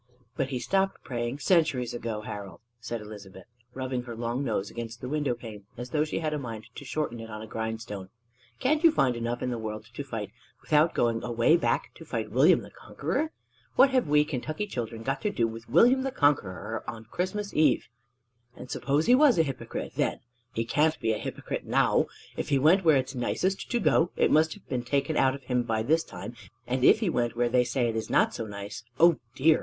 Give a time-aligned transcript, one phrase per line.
[0.35, 5.07] "But he stopped praying centuries ago, Harold," said Elizabeth, rubbing her long nose against the
[5.07, 8.09] window pane as though she had a mind to shorten it on a grindstone.
[8.57, 10.31] "Can't you find enough in the world to fight
[10.63, 13.29] without going away back to fight William the Conqueror?
[13.75, 17.87] What have we Kentucky children got to do with William the Conqueror on Christmas Eve!
[18.55, 20.21] And suppose he was a hypocrite then;
[20.51, 22.07] he can't be a hypocrite now!
[22.35, 25.43] If he went where it's nicest to go, it must have been taken out of
[25.43, 28.47] him by this time; and if he went where they say it is not so
[28.47, 29.59] nice, O dear!